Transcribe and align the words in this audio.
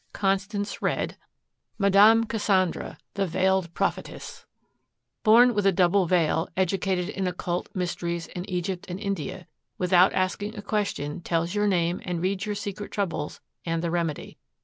Constance 0.13 0.81
read: 0.81 1.15
MME. 1.77 2.25
CASSANDRA, 2.27 2.97
THE 3.13 3.27
VEILED 3.27 3.71
PROPHETESS 3.75 4.47
Born 5.21 5.53
with 5.53 5.67
a 5.67 5.71
double 5.71 6.07
veil, 6.07 6.49
educated 6.57 7.07
in 7.09 7.27
occult 7.27 7.69
mysteries 7.75 8.25
in 8.25 8.49
Egypt 8.49 8.87
and 8.89 8.99
India. 8.99 9.45
Without 9.77 10.11
asking 10.13 10.57
a 10.57 10.63
question, 10.63 11.21
tells 11.21 11.53
your 11.53 11.67
name 11.67 12.01
and 12.03 12.19
reads 12.19 12.47
your 12.47 12.55
secret 12.55 12.91
troubles 12.91 13.41
and 13.63 13.83
the 13.83 13.91
remedy. 13.91 14.39